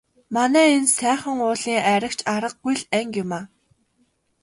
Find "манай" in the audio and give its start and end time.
0.35-0.67